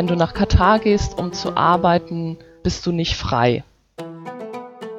[0.00, 3.64] wenn du nach Katar gehst, um zu arbeiten, bist du nicht frei.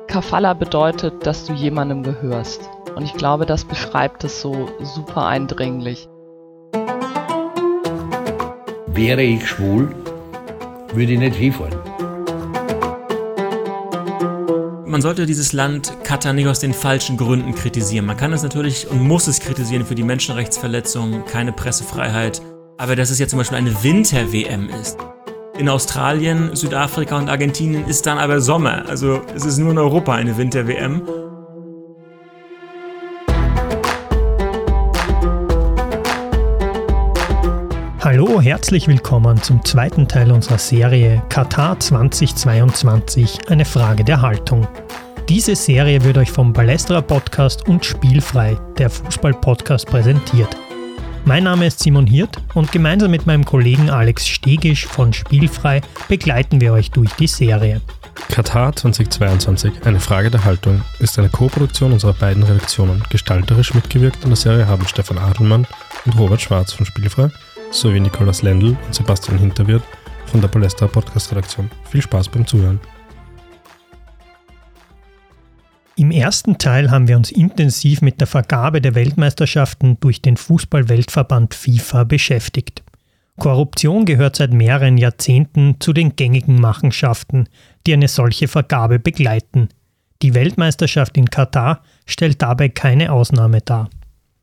[0.06, 2.70] Kafala bedeutet, dass du jemandem gehörst.
[2.96, 6.08] Und ich glaube, das beschreibt es so super eindringlich.
[8.94, 9.90] Wäre ich schwul,
[10.94, 11.80] würde ich nicht Skifahren.
[14.86, 18.06] Man sollte dieses Land Katar nicht aus den falschen Gründen kritisieren.
[18.06, 22.44] Man kann es natürlich und muss es kritisieren für die Menschenrechtsverletzungen, keine Pressefreiheit.
[22.82, 24.98] Aber dass es ja zum Beispiel eine Winter-WM ist.
[25.56, 28.90] In Australien, Südafrika und Argentinien ist dann aber Sommer.
[28.90, 31.04] Also es ist nur in Europa eine Winter-WM.
[38.00, 44.68] Hallo, herzlich willkommen zum zweiten Teil unserer Serie Katar 2022, eine Frage der Haltung.
[45.30, 50.58] Diese Serie wird euch vom Ballestra Podcast und Spielfrei, der Fußball-Podcast, präsentiert.
[51.24, 56.60] Mein Name ist Simon Hirt und gemeinsam mit meinem Kollegen Alex Stegisch von Spielfrei begleiten
[56.60, 57.82] wir euch durch die Serie.
[58.30, 63.04] Katar 2022, eine Frage der Haltung, ist eine Co-Produktion unserer beiden Redaktionen.
[63.10, 65.68] Gestalterisch mitgewirkt an der Serie haben Stefan Adelmann
[66.06, 67.30] und Robert Schwarz von Spielfrei
[67.70, 69.84] sowie Nikolaus Lendl und Sebastian Hinterwirt
[70.26, 71.70] von der Palästra Podcast Redaktion.
[71.90, 72.80] Viel Spaß beim Zuhören.
[75.98, 81.54] Im ersten Teil haben wir uns intensiv mit der Vergabe der Weltmeisterschaften durch den Fußballweltverband
[81.54, 82.84] FIFA beschäftigt.
[83.38, 87.48] Korruption gehört seit mehreren Jahrzehnten zu den gängigen Machenschaften,
[87.86, 89.70] die eine solche Vergabe begleiten.
[90.22, 93.90] Die Weltmeisterschaft in Katar stellt dabei keine Ausnahme dar.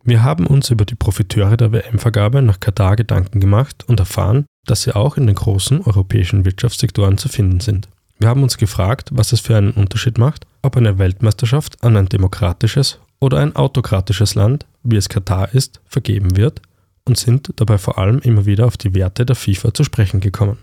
[0.03, 4.83] Wir haben uns über die Profiteure der WM-Vergabe nach Katar Gedanken gemacht und erfahren, dass
[4.83, 7.89] sie auch in den großen europäischen Wirtschaftssektoren zu finden sind.
[8.19, 12.09] Wir haben uns gefragt, was es für einen Unterschied macht, ob eine Weltmeisterschaft an ein
[12.09, 16.63] demokratisches oder ein autokratisches Land, wie es Katar ist, vergeben wird
[17.05, 20.59] und sind dabei vor allem immer wieder auf die Werte der FIFA zu sprechen gekommen.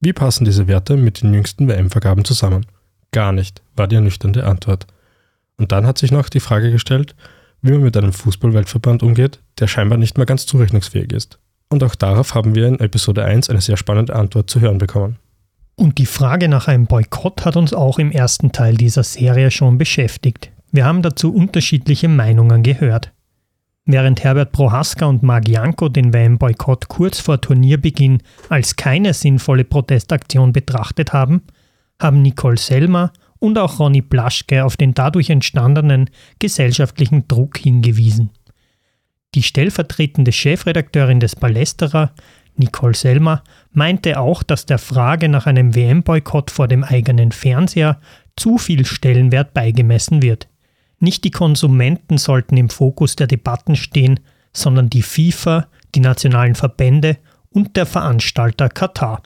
[0.00, 2.66] Wie passen diese Werte mit den jüngsten WM-Vergaben zusammen?
[3.12, 4.86] Gar nicht, war die ernüchternde Antwort.
[5.56, 7.14] Und dann hat sich noch die Frage gestellt,
[7.60, 11.38] wie man mit einem Fußballweltverband umgeht, der scheinbar nicht mehr ganz zurechnungsfähig ist.
[11.68, 15.18] Und auch darauf haben wir in Episode 1 eine sehr spannende Antwort zu hören bekommen.
[15.74, 19.78] Und die Frage nach einem Boykott hat uns auch im ersten Teil dieser Serie schon
[19.78, 20.50] beschäftigt.
[20.70, 23.12] Wir haben dazu unterschiedliche Meinungen gehört.
[23.84, 31.12] Während Herbert Prohaska und Magianko den WM-Boykott kurz vor Turnierbeginn als keine sinnvolle Protestaktion betrachtet
[31.12, 31.42] haben,
[32.00, 38.30] haben Nicole Selmer und auch Ronny Plaschke auf den dadurch entstandenen gesellschaftlichen Druck hingewiesen.
[39.34, 42.12] Die stellvertretende Chefredakteurin des Ballesterer,
[42.56, 48.00] Nicole Selmer, meinte auch, dass der Frage nach einem WM-Boykott vor dem eigenen Fernseher
[48.36, 50.48] zu viel Stellenwert beigemessen wird.
[50.98, 54.20] Nicht die Konsumenten sollten im Fokus der Debatten stehen,
[54.52, 57.18] sondern die FIFA, die nationalen Verbände
[57.50, 59.22] und der Veranstalter Katar.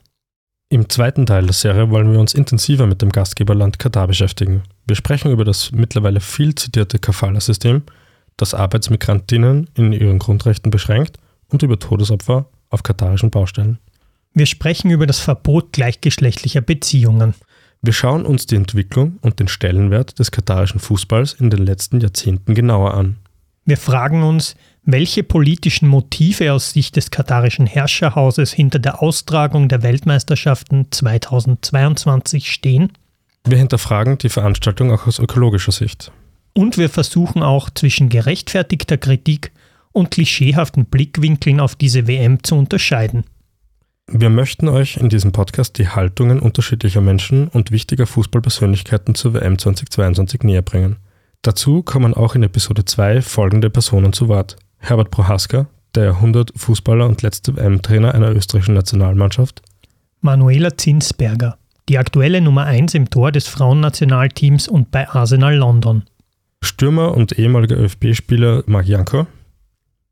[0.68, 4.62] Im zweiten Teil der Serie wollen wir uns intensiver mit dem Gastgeberland Katar beschäftigen.
[4.86, 7.82] Wir sprechen über das mittlerweile viel zitierte Kafala-System,
[8.36, 11.18] das Arbeitsmigrantinnen in ihren Grundrechten beschränkt
[11.48, 13.78] und über Todesopfer auf katarischen Baustellen.
[14.36, 17.32] Wir sprechen über das Verbot gleichgeschlechtlicher Beziehungen.
[17.80, 22.54] Wir schauen uns die Entwicklung und den Stellenwert des katarischen Fußballs in den letzten Jahrzehnten
[22.54, 23.16] genauer an.
[23.64, 24.54] Wir fragen uns,
[24.84, 32.92] welche politischen Motive aus Sicht des katarischen Herrscherhauses hinter der Austragung der Weltmeisterschaften 2022 stehen?
[33.44, 36.12] Wir hinterfragen die Veranstaltung auch aus ökologischer Sicht.
[36.52, 39.52] Und wir versuchen auch zwischen gerechtfertigter Kritik
[39.92, 43.24] und klischeehaften Blickwinkeln auf diese WM zu unterscheiden.
[44.08, 49.58] Wir möchten euch in diesem Podcast die Haltungen unterschiedlicher Menschen und wichtiger Fußballpersönlichkeiten zur WM
[49.58, 50.96] 2022 näher bringen.
[51.42, 54.56] Dazu kommen auch in Episode 2 folgende Personen zu Wort.
[54.78, 59.60] Herbert Prohaska, der Jahrhundert-Fußballer und letzte WM-Trainer einer österreichischen Nationalmannschaft.
[60.20, 66.04] Manuela Zinsberger, die aktuelle Nummer 1 im Tor des Frauennationalteams und bei Arsenal London.
[66.62, 69.26] Stürmer und ehemaliger ÖFB-Spieler Marc Janko.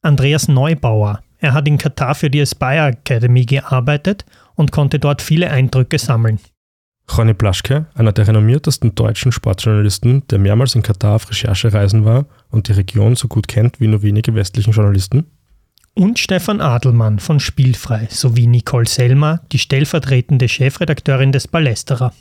[0.02, 1.23] Andreas Neubauer.
[1.44, 4.24] Er hat in Katar für die Aspire Academy gearbeitet
[4.54, 6.38] und konnte dort viele Eindrücke sammeln.
[7.18, 12.68] Ronny Plaschke, einer der renommiertesten deutschen Sportjournalisten, der mehrmals in Katar auf Recherchereisen war und
[12.68, 15.26] die Region so gut kennt wie nur wenige westlichen Journalisten.
[15.92, 22.14] Und Stefan Adelmann von Spielfrei sowie Nicole Selmer, die stellvertretende Chefredakteurin des Ballesterer.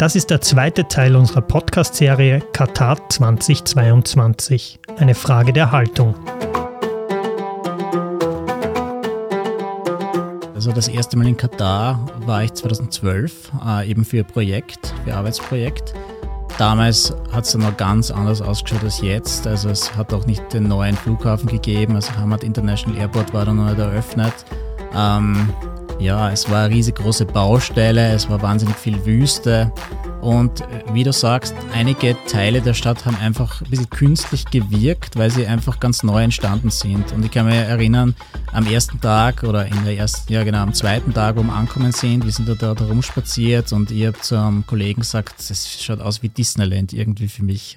[0.00, 4.80] Das ist der zweite Teil unserer Podcast-Serie Katar 2022.
[4.96, 6.14] Eine Frage der Haltung.
[10.54, 15.92] Also das erste Mal in Katar war ich 2012, äh, eben für Projekt, für Arbeitsprojekt.
[16.56, 19.46] Damals hat es noch ganz anders ausgeschaut als jetzt.
[19.46, 21.96] Also es hat auch nicht den neuen Flughafen gegeben.
[21.96, 24.32] Also Hamad International Airport war dann noch nicht eröffnet.
[24.94, 25.52] Ähm,
[26.00, 29.70] ja, es war eine riesengroße Baustelle, es war wahnsinnig viel Wüste.
[30.22, 35.16] Und äh, wie du sagst, einige Teile der Stadt haben einfach ein bisschen künstlich gewirkt,
[35.16, 37.12] weil sie einfach ganz neu entstanden sind.
[37.12, 38.14] Und ich kann mich erinnern,
[38.52, 41.92] am ersten Tag oder in der ersten, ja genau, am zweiten Tag, wo wir angekommen
[41.92, 46.00] sind, wir sind da, da, rumspaziert und ich habe zu einem Kollegen gesagt, es schaut
[46.00, 47.76] aus wie Disneyland irgendwie für mich.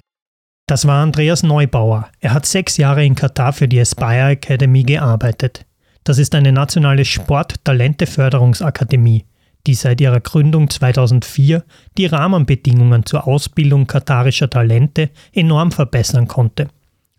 [0.66, 2.08] Das war Andreas Neubauer.
[2.20, 5.66] Er hat sechs Jahre in Katar für die Aspire Academy gearbeitet.
[6.04, 9.26] Das ist eine nationale Sport-Talente-Förderungsakademie
[9.66, 11.64] die seit ihrer Gründung 2004
[11.96, 16.68] die Rahmenbedingungen zur Ausbildung katarischer Talente enorm verbessern konnte.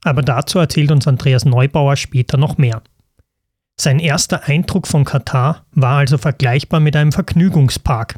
[0.04, 2.84] Aber dazu erzählt uns Andreas Neubauer später noch mehr.
[3.78, 8.16] Sein erster Eindruck von Katar war also vergleichbar mit einem Vergnügungspark.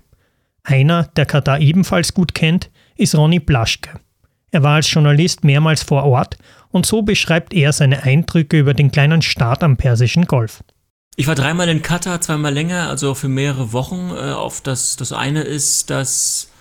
[0.64, 4.00] Einer, der Katar ebenfalls gut kennt, ist Ronny Blaschke.
[4.52, 6.38] Er war als Journalist mehrmals vor Ort
[6.72, 10.64] und so beschreibt er seine Eindrücke über den kleinen Staat am Persischen Golf.
[11.16, 14.12] Ich war dreimal in Katar, zweimal länger, also für mehrere Wochen.
[14.12, 16.52] Äh, auf das, das eine ist, dass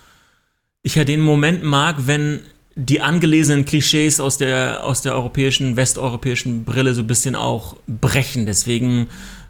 [0.83, 2.41] ich ja den Moment mag, wenn
[2.75, 8.47] die angelesenen Klischees aus der, aus der europäischen, westeuropäischen Brille so ein bisschen auch brechen.
[8.47, 9.09] Deswegen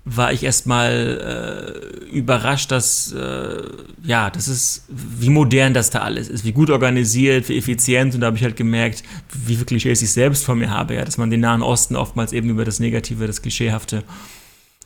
[0.09, 3.63] war ich erstmal äh, überrascht, dass, äh,
[4.05, 8.15] ja, das ist, wie modern das da alles ist, wie gut organisiert, wie effizient.
[8.15, 11.05] Und da habe ich halt gemerkt, wie viele Klischees ich selbst von mir habe, ja,
[11.05, 14.05] dass man den Nahen Osten oftmals eben über das Negative, das Klischeehafte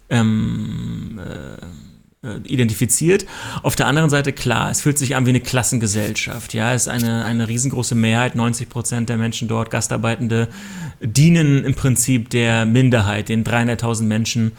[0.08, 1.20] ähm,
[2.22, 3.26] äh, identifiziert.
[3.62, 6.54] Auf der anderen Seite, klar, es fühlt sich an wie eine Klassengesellschaft.
[6.54, 10.48] Ja, es ist eine, eine riesengroße Mehrheit, 90 Prozent der Menschen dort, Gastarbeitende,
[11.02, 14.52] dienen im Prinzip der Minderheit, den 300.000 Menschen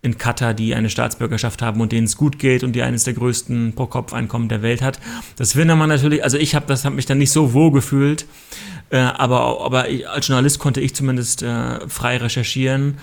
[0.00, 3.14] in Katar, die eine Staatsbürgerschaft haben und denen es gut geht und die eines der
[3.14, 5.00] größten Pro-Kopf-Einkommen der Welt hat.
[5.36, 8.26] Das will man natürlich, also ich habe das hab mich dann nicht so wohl gefühlt,
[8.90, 12.98] äh, aber, aber ich, als Journalist konnte ich zumindest äh, frei recherchieren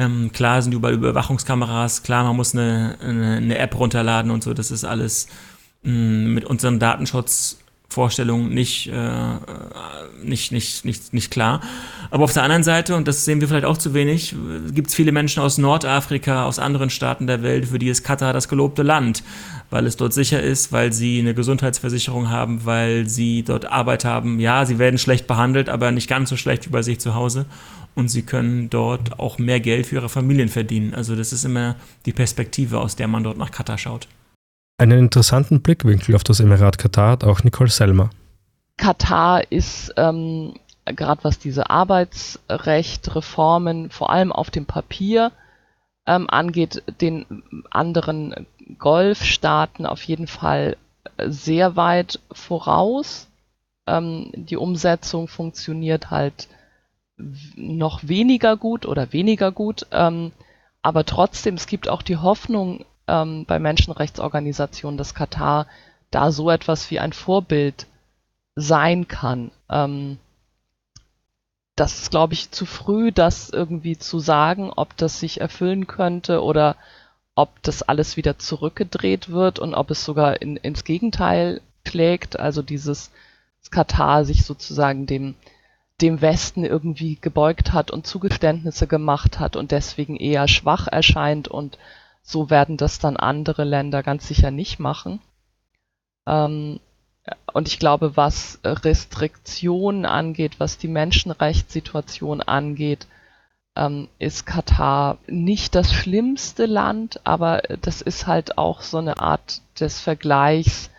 [0.00, 4.54] ähm, klar sind überall Überwachungskameras, klar, man muss eine, eine, eine App runterladen und so,
[4.54, 5.28] das ist alles
[5.82, 6.78] mh, mm, mit unseren
[7.90, 11.60] Datenschutzvorstellungen nicht, äh, nicht, nicht, nicht, nicht klar.
[12.10, 14.34] Aber auf der anderen Seite, und das sehen wir vielleicht auch zu wenig,
[14.72, 18.32] gibt es viele Menschen aus Nordafrika, aus anderen Staaten der Welt, für die ist Katar
[18.32, 19.22] das gelobte Land,
[19.70, 24.40] weil es dort sicher ist, weil sie eine Gesundheitsversicherung haben, weil sie dort Arbeit haben.
[24.40, 27.46] Ja, sie werden schlecht behandelt, aber nicht ganz so schlecht wie bei sich zu Hause
[27.94, 30.94] und sie können dort auch mehr Geld für ihre Familien verdienen.
[30.94, 31.76] Also das ist immer
[32.06, 34.06] die Perspektive, aus der man dort nach Katar schaut.
[34.80, 38.08] Einen interessanten Blickwinkel auf das Emirat Katar hat auch Nicole Selmer.
[38.78, 40.54] Katar ist ähm,
[40.86, 45.32] gerade was diese Arbeitsrechtreformen vor allem auf dem Papier
[46.06, 48.46] ähm, angeht, den anderen
[48.78, 50.78] Golfstaaten auf jeden Fall
[51.26, 53.28] sehr weit voraus.
[53.86, 56.48] Ähm, die Umsetzung funktioniert halt
[57.54, 59.86] noch weniger gut oder weniger gut.
[59.90, 60.32] Ähm,
[60.80, 65.66] aber trotzdem, es gibt auch die Hoffnung ähm, bei Menschenrechtsorganisationen, dass Katar
[66.10, 67.86] da so etwas wie ein Vorbild
[68.56, 69.50] sein kann.
[69.68, 70.18] Ähm,
[71.76, 76.42] das ist, glaube ich, zu früh, das irgendwie zu sagen, ob das sich erfüllen könnte
[76.42, 76.76] oder
[77.34, 82.38] ob das alles wieder zurückgedreht wird und ob es sogar in, ins Gegenteil schlägt.
[82.38, 83.10] Also dieses
[83.70, 85.34] Katar sich sozusagen dem
[86.00, 91.78] dem Westen irgendwie gebeugt hat und Zugeständnisse gemacht hat und deswegen eher schwach erscheint und
[92.30, 95.20] so werden das dann andere Länder ganz sicher nicht machen.
[96.26, 96.80] Ähm,
[97.52, 103.06] und ich glaube, was Restriktionen angeht, was die Menschenrechtssituation angeht,
[103.76, 109.62] ähm, ist Katar nicht das schlimmste Land, aber das ist halt auch so eine Art
[109.78, 110.90] des Vergleichs,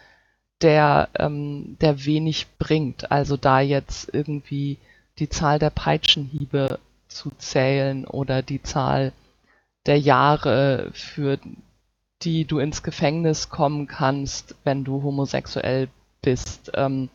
[0.62, 3.12] der, ähm, der wenig bringt.
[3.12, 4.78] Also da jetzt irgendwie
[5.20, 9.12] die Zahl der Peitschenhiebe zu zählen oder die Zahl
[9.86, 11.40] der Jahre, für
[12.22, 15.90] die du ins Gefängnis kommen kannst, wenn du homosexuell
[16.22, 16.72] bist.
[16.76, 17.10] Ähm,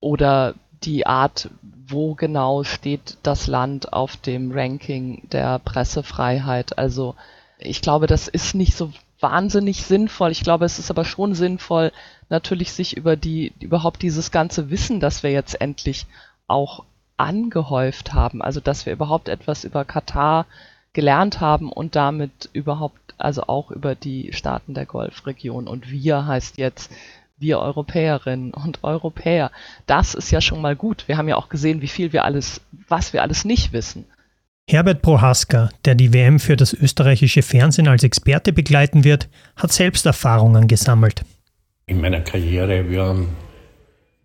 [0.00, 6.78] oder die Art, wo genau steht das Land auf dem Ranking der Pressefreiheit.
[6.78, 7.14] Also
[7.58, 10.30] ich glaube, das ist nicht so wahnsinnig sinnvoll.
[10.30, 11.92] Ich glaube, es ist aber schon sinnvoll,
[12.28, 16.06] natürlich sich über die, überhaupt dieses ganze Wissen, das wir jetzt endlich
[16.46, 16.84] auch
[17.16, 18.40] angehäuft haben.
[18.40, 20.46] Also dass wir überhaupt etwas über Katar
[20.92, 25.68] gelernt haben und damit überhaupt, also auch über die Staaten der Golfregion.
[25.68, 26.90] Und wir heißt jetzt
[27.40, 29.52] wir Europäerinnen und Europäer.
[29.86, 31.04] Das ist ja schon mal gut.
[31.06, 34.06] Wir haben ja auch gesehen, wie viel wir alles, was wir alles nicht wissen.
[34.68, 40.04] Herbert Prohaska, der die WM für das österreichische Fernsehen als Experte begleiten wird, hat selbst
[40.04, 41.22] Erfahrungen gesammelt.
[41.86, 43.28] In meiner Karriere, wir haben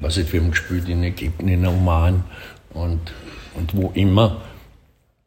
[0.03, 2.23] was jetzt, wir haben gespielt in Ägypten, in Oman
[2.73, 2.99] und,
[3.55, 4.41] und wo immer.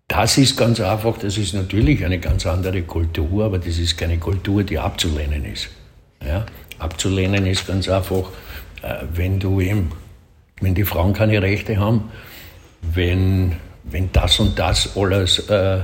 [0.08, 4.18] Das ist ganz einfach, das ist natürlich eine ganz andere Kultur, aber das ist keine
[4.18, 5.68] Kultur, die abzulehnen ist.
[6.24, 6.46] Ja?
[6.78, 8.30] Abzulehnen ist ganz einfach,
[8.82, 9.90] äh, wenn du eben,
[10.60, 12.12] wenn die Frauen keine Rechte haben,
[12.82, 15.80] wenn, wenn das und das alles äh,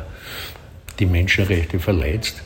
[0.99, 2.43] die Menschenrechte verletzt.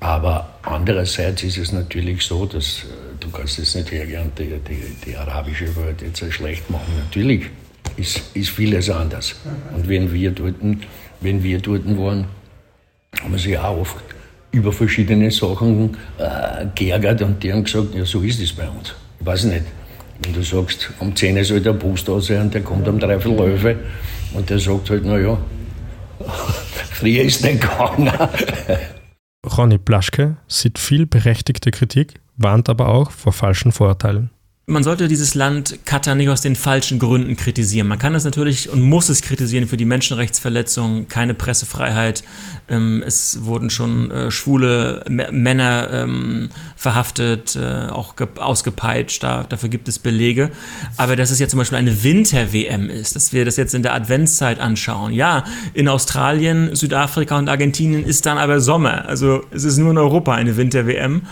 [0.00, 2.86] Aber andererseits ist es natürlich so, dass äh,
[3.20, 6.92] du kannst jetzt nicht hergehen die, die, die arabische Welt jetzt schlecht machen.
[7.04, 7.46] Natürlich
[7.98, 9.34] ist, ist vieles anders.
[9.74, 10.54] Und wenn wir dort,
[11.20, 12.26] wenn wir dort waren,
[13.20, 13.96] haben wir sich auch oft
[14.50, 18.94] über verschiedene Sachen äh, geärgert und die haben gesagt, ja, so ist es bei uns.
[19.20, 19.64] Ich weiß nicht.
[20.22, 23.12] Wenn du sagst, um 10 soll der Bus da sein und der kommt um drei
[23.12, 25.38] Elf und der sagt halt, naja,
[26.90, 28.10] früher ist nicht gegangen.
[29.56, 34.30] Ronny Plaschke sieht viel berechtigte Kritik, warnt aber auch vor falschen Vorurteilen
[34.68, 37.88] man sollte dieses Land Katar nicht aus den falschen Gründen kritisieren.
[37.88, 42.22] Man kann es natürlich und muss es kritisieren für die Menschenrechtsverletzungen, keine Pressefreiheit.
[42.68, 49.22] Ähm, es wurden schon äh, schwule Männer ähm, verhaftet, äh, auch ausgepeitscht.
[49.22, 50.50] Da, dafür gibt es Belege.
[50.98, 53.94] Aber dass es jetzt zum Beispiel eine Winter-WM ist, dass wir das jetzt in der
[53.94, 55.14] Adventszeit anschauen.
[55.14, 59.08] Ja, in Australien, Südafrika und Argentinien ist dann aber Sommer.
[59.08, 61.22] Also es ist nur in Europa eine Winter-WM.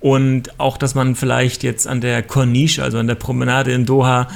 [0.00, 4.28] Und auch, dass man vielleicht jetzt an der Corniche, also an der Promenade in Doha,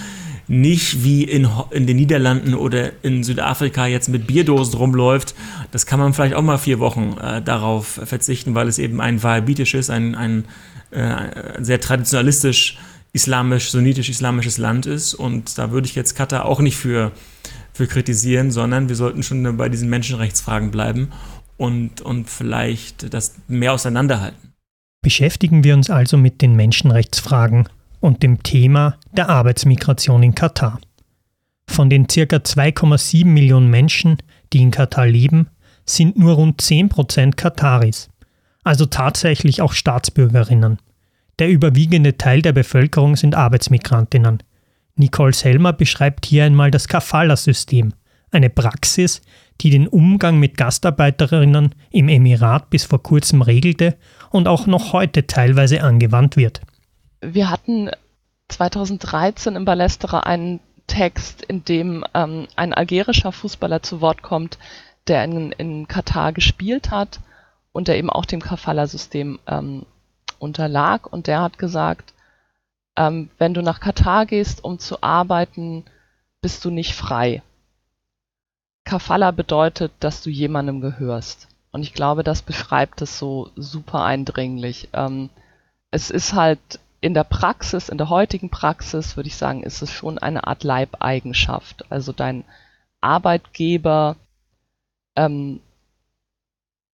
[0.50, 5.35] nicht wie in, in den Niederlanden oder in Südafrika jetzt mit Bierdosen rumläuft,
[5.71, 9.23] das kann man vielleicht auch mal vier Wochen äh, darauf verzichten, weil es eben ein
[9.23, 10.45] wahhabitisches, ein, ein
[10.90, 12.78] äh, sehr traditionalistisch
[13.12, 15.14] islamisch, sunnitisch-islamisches Land ist.
[15.14, 17.12] Und da würde ich jetzt Katar auch nicht für,
[17.73, 21.11] für kritisieren, sondern wir sollten schon bei diesen Menschenrechtsfragen bleiben
[21.57, 24.52] und, und vielleicht das mehr auseinanderhalten.
[25.02, 27.69] Beschäftigen wir uns also mit den Menschenrechtsfragen
[28.00, 30.80] und dem Thema der Arbeitsmigration in Katar.
[31.66, 32.23] Von den ca.
[32.23, 34.19] 2,7 Millionen Menschen,
[34.52, 35.49] die in Katar leben,
[35.87, 38.09] sind nur rund 10% Kataris,
[38.64, 40.78] also tatsächlich auch Staatsbürgerinnen.
[41.38, 44.42] Der überwiegende Teil der Bevölkerung sind Arbeitsmigrantinnen.
[44.97, 47.95] Nicole Selmer beschreibt hier einmal das Kafala-System,
[48.30, 49.23] eine Praxis,
[49.61, 53.97] die den Umgang mit Gastarbeiterinnen im Emirat bis vor kurzem regelte
[54.30, 56.61] und auch noch heute teilweise angewandt wird.
[57.20, 57.90] Wir hatten
[58.48, 64.58] 2013 im Ballesterer einen Text, in dem ähm, ein algerischer Fußballer zu Wort kommt,
[65.06, 67.20] der in, in Katar gespielt hat
[67.72, 69.86] und der eben auch dem Kafala-System ähm,
[70.38, 71.12] unterlag.
[71.12, 72.12] Und der hat gesagt,
[72.96, 75.84] ähm, wenn du nach Katar gehst, um zu arbeiten,
[76.40, 77.42] bist du nicht frei.
[78.84, 81.48] Kafala bedeutet, dass du jemandem gehörst.
[81.70, 84.88] Und ich glaube, das beschreibt es so super eindringlich.
[84.92, 85.30] Ähm,
[85.92, 89.90] es ist halt in der Praxis, in der heutigen Praxis, würde ich sagen, ist es
[89.90, 91.90] schon eine Art Leibeigenschaft.
[91.90, 92.45] Also dein
[93.00, 94.16] Arbeitgeber
[95.16, 95.61] ähm,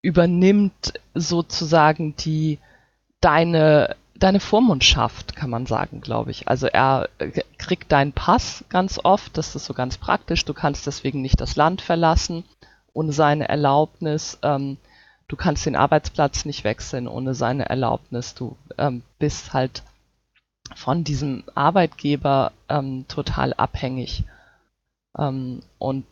[0.01, 2.59] übernimmt sozusagen die
[3.21, 6.47] deine deine Vormundschaft, kann man sagen, glaube ich.
[6.47, 10.45] Also er äh, kriegt deinen Pass ganz oft, das ist so ganz praktisch.
[10.45, 12.45] Du kannst deswegen nicht das Land verlassen
[12.93, 14.39] ohne seine Erlaubnis.
[14.41, 14.77] Ähm,
[15.27, 18.35] du kannst den Arbeitsplatz nicht wechseln ohne seine Erlaubnis.
[18.35, 19.83] Du ähm, bist halt
[20.73, 24.23] von diesem Arbeitgeber ähm, total abhängig.
[25.17, 26.05] Ähm, und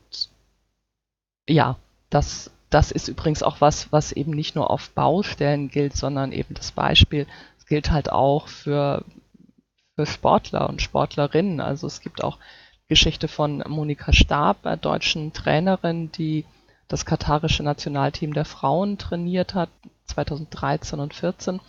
[1.47, 1.77] ja,
[2.09, 6.53] das, das ist übrigens auch was, was eben nicht nur auf Baustellen gilt, sondern eben
[6.53, 9.03] das Beispiel, es gilt halt auch für,
[9.95, 11.59] für Sportler und Sportlerinnen.
[11.59, 12.37] Also es gibt auch
[12.87, 16.45] Geschichte von Monika Stab, einer deutschen Trainerin, die
[16.87, 19.69] das katarische Nationalteam der Frauen trainiert hat,
[20.05, 21.59] 2013 und 14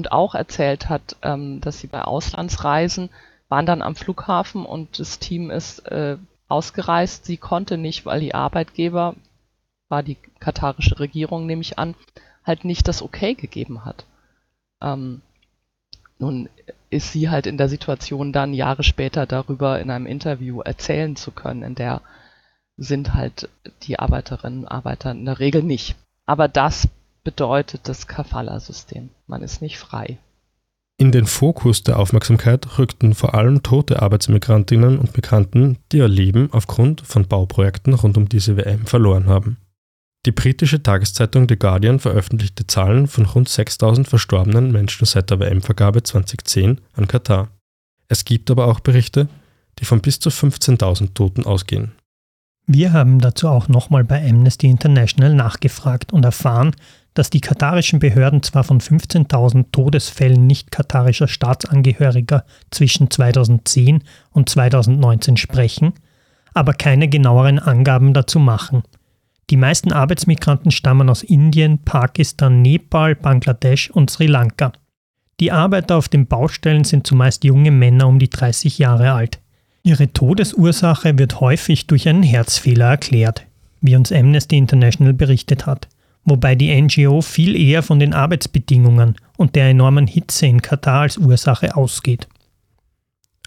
[0.00, 3.10] und auch erzählt hat, ähm, dass sie bei Auslandsreisen
[3.50, 6.16] waren dann am Flughafen und das Team ist äh,
[6.48, 7.26] ausgereist.
[7.26, 9.14] Sie konnte nicht, weil die Arbeitgeber,
[9.90, 11.94] war die katarische Regierung, nehme ich an,
[12.46, 14.06] halt nicht das Okay gegeben hat.
[14.80, 15.20] Ähm,
[16.18, 16.48] nun
[16.88, 21.30] ist sie halt in der Situation, dann Jahre später darüber in einem Interview erzählen zu
[21.30, 22.00] können, in der
[22.78, 23.50] sind halt
[23.82, 25.96] die Arbeiterinnen und Arbeiter in der Regel nicht.
[26.24, 26.88] Aber das
[27.24, 29.10] bedeutet das Kafala-System.
[29.26, 30.18] Man ist nicht frei.
[30.98, 36.50] In den Fokus der Aufmerksamkeit rückten vor allem tote Arbeitsmigrantinnen und Migranten, die ihr Leben
[36.52, 39.56] aufgrund von Bauprojekten rund um diese WM verloren haben.
[40.26, 46.02] Die britische Tageszeitung The Guardian veröffentlichte Zahlen von rund 6000 verstorbenen Menschen seit der WM-Vergabe
[46.02, 47.48] 2010 an Katar.
[48.08, 49.28] Es gibt aber auch Berichte,
[49.78, 51.92] die von bis zu 15.000 Toten ausgehen.
[52.66, 56.76] Wir haben dazu auch nochmal bei Amnesty International nachgefragt und erfahren,
[57.14, 65.36] dass die katarischen Behörden zwar von 15.000 Todesfällen nicht katarischer Staatsangehöriger zwischen 2010 und 2019
[65.36, 65.92] sprechen,
[66.54, 68.82] aber keine genaueren Angaben dazu machen.
[69.50, 74.72] Die meisten Arbeitsmigranten stammen aus Indien, Pakistan, Nepal, Bangladesch und Sri Lanka.
[75.40, 79.40] Die Arbeiter auf den Baustellen sind zumeist junge Männer um die 30 Jahre alt.
[79.82, 83.46] Ihre Todesursache wird häufig durch einen Herzfehler erklärt,
[83.80, 85.88] wie uns Amnesty International berichtet hat,
[86.30, 91.18] wobei die NGO viel eher von den Arbeitsbedingungen und der enormen Hitze in Katar als
[91.18, 92.28] Ursache ausgeht.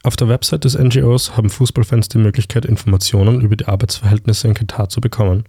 [0.04, 4.90] Auf der Website des NGOs haben Fußballfans die Möglichkeit, Informationen über die Arbeitsverhältnisse in Katar
[4.90, 5.46] zu bekommen.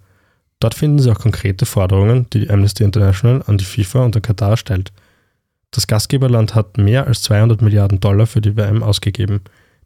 [0.61, 4.23] Dort finden sie auch konkrete Forderungen, die die Amnesty International an die FIFA und den
[4.23, 4.93] Katar stellt.
[5.73, 9.41] Das Gastgeberland hat mehr als 200 Milliarden Dollar für die WM ausgegeben.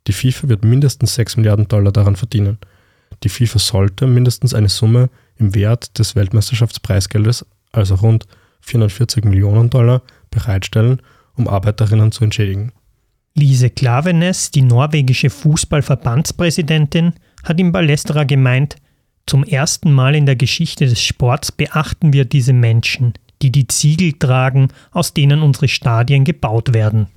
[0.07, 2.59] Die FIFA wird mindestens 6 Milliarden Dollar daran verdienen.
[3.25, 8.27] Die FIFA sollte mindestens eine Summe im Wert des Weltmeisterschaftspreisgeldes, also rund
[8.61, 11.01] 440 Millionen Dollar, bereitstellen,
[11.37, 12.73] um Arbeiterinnen zu entschädigen.
[13.35, 17.15] Lise Klavenes, die norwegische Fußballverbandspräsidentin,
[17.45, 18.77] hat im Ballestra gemeint,
[19.27, 24.15] zum ersten Mal in der Geschichte des Sports beachten wir diese Menschen, die die Ziegel
[24.15, 27.09] tragen, aus denen unsere Stadien gebaut werden.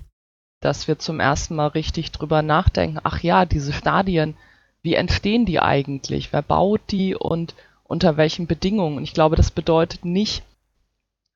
[0.59, 4.35] Dass wir zum ersten Mal richtig drüber nachdenken, ach ja, diese Stadien,
[4.83, 6.33] wie entstehen die eigentlich?
[6.33, 7.55] Wer baut die und
[7.91, 9.03] unter welchen Bedingungen?
[9.03, 10.43] Ich glaube, das bedeutet nicht,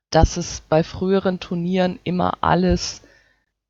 [0.09, 3.01] dass es bei früheren Turnieren immer alles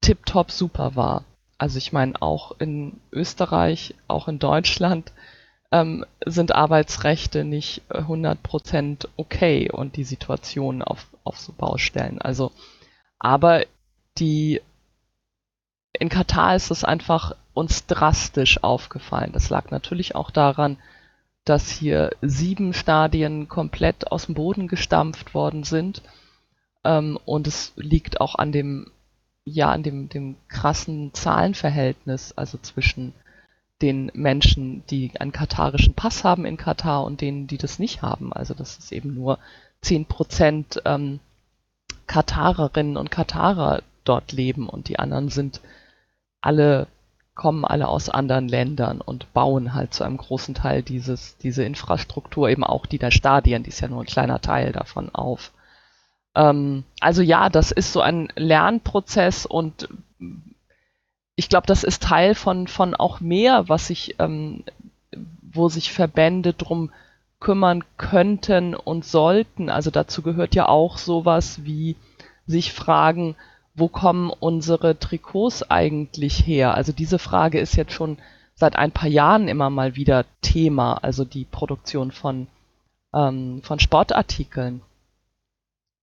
[0.01, 1.23] tipptopp super war.
[1.57, 5.13] Also ich meine, auch in Österreich, auch in Deutschland
[5.71, 12.21] ähm, sind Arbeitsrechte nicht 100% okay und die Situation auf, auf so Baustellen.
[12.21, 12.51] Also,
[13.17, 13.65] aber
[14.19, 14.61] die,
[15.93, 19.31] in Katar ist es einfach uns drastisch aufgefallen.
[19.31, 20.77] Das lag natürlich auch daran,
[21.45, 26.01] dass hier sieben Stadien komplett aus dem Boden gestampft worden sind.
[26.83, 28.91] Ähm, und es liegt auch an dem
[29.45, 33.13] ja an dem, dem krassen Zahlenverhältnis, also zwischen
[33.81, 38.33] den Menschen, die einen katarischen Pass haben in Katar und denen, die das nicht haben.
[38.33, 39.37] Also das ist eben nur
[39.81, 41.19] 10 Prozent ähm,
[42.07, 45.61] Katarerinnen und Katarer dort leben und die anderen sind
[46.41, 46.87] alle,
[47.35, 52.49] kommen alle aus anderen Ländern und bauen halt zu einem großen Teil dieses, diese Infrastruktur,
[52.49, 55.51] eben auch die der Stadien, die ist ja nur ein kleiner Teil davon auf.
[56.33, 59.89] Ähm, also ja, das ist so ein Lernprozess und
[61.35, 64.63] ich glaube, das ist Teil von, von auch mehr, was sich, ähm,
[65.41, 66.91] wo sich Verbände drum
[67.41, 69.69] kümmern könnten und sollten.
[69.69, 71.97] Also dazu gehört ja auch sowas wie
[72.47, 73.35] sich fragen,
[73.75, 76.73] wo kommen unsere Trikots eigentlich her?
[76.73, 78.17] Also diese Frage ist jetzt schon
[78.55, 82.47] seit ein paar Jahren immer mal wieder Thema, also die Produktion von,
[83.13, 84.81] ähm, von Sportartikeln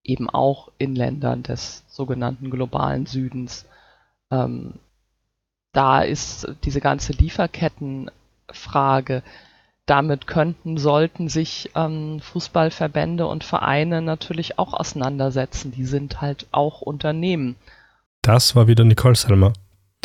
[0.03, 3.65] eben auch in Ländern des sogenannten globalen Südens.
[4.29, 4.73] Ähm,
[5.71, 9.23] da ist diese ganze Lieferkettenfrage,
[9.85, 15.71] damit könnten, sollten sich ähm, Fußballverbände und Vereine natürlich auch auseinandersetzen.
[15.71, 17.55] Die sind halt auch Unternehmen.
[18.21, 19.53] Das war wieder Nicole Selmer.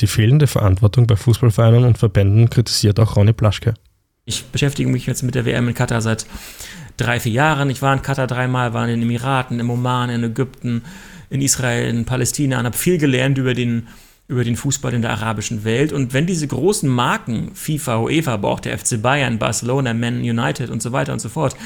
[0.00, 3.74] Die fehlende Verantwortung bei Fußballvereinen und Verbänden kritisiert auch Ronny Plaschke.
[4.24, 6.26] Ich beschäftige mich jetzt mit der WM in Katar seit
[6.96, 7.70] drei, vier Jahren.
[7.70, 10.82] Ich war in Katar dreimal, war in den Emiraten, im Oman, in Ägypten,
[11.30, 13.88] in Israel, in Palästina und habe viel gelernt über den,
[14.28, 15.92] über den Fußball in der arabischen Welt.
[15.92, 20.68] Und wenn diese großen Marken, FIFA, UEFA, aber auch der FC Bayern, Barcelona, Man United
[20.68, 21.56] und so weiter und so fort,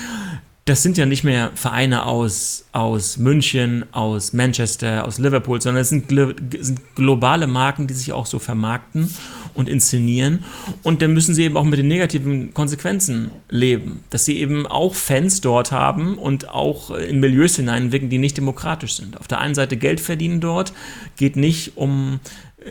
[0.65, 5.89] das sind ja nicht mehr Vereine aus, aus München, aus Manchester, aus Liverpool, sondern es
[5.89, 9.13] sind, sind, globale Marken, die sich auch so vermarkten
[9.55, 10.45] und inszenieren.
[10.85, 14.95] Und dann müssen sie eben auch mit den negativen Konsequenzen leben, dass sie eben auch
[14.95, 19.19] Fans dort haben und auch in Milieus hineinwirken, die nicht demokratisch sind.
[19.19, 20.73] Auf der einen Seite Geld verdienen dort,
[21.17, 22.21] geht nicht um,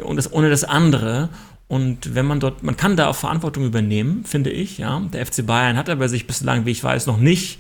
[0.04, 1.30] um das, ohne das andere.
[1.68, 5.02] Und wenn man dort, man kann da auch Verantwortung übernehmen, finde ich, ja.
[5.14, 7.60] Der FC Bayern hat aber sich bislang, wie ich weiß, noch nicht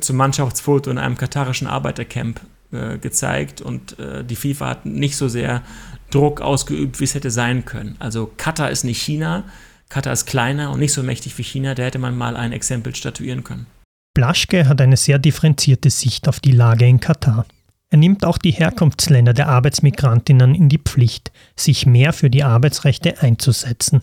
[0.00, 2.40] zum Mannschaftsfoto in einem katarischen Arbeitercamp
[2.72, 5.62] äh, gezeigt und äh, die FIFA hat nicht so sehr
[6.10, 7.96] Druck ausgeübt, wie es hätte sein können.
[7.98, 9.44] Also Katar ist nicht China,
[9.88, 12.94] Katar ist kleiner und nicht so mächtig wie China, da hätte man mal ein Exempel
[12.94, 13.66] statuieren können.
[14.14, 17.46] Blaschke hat eine sehr differenzierte Sicht auf die Lage in Katar.
[17.90, 23.20] Er nimmt auch die Herkunftsländer der Arbeitsmigrantinnen in die Pflicht, sich mehr für die Arbeitsrechte
[23.20, 24.02] einzusetzen.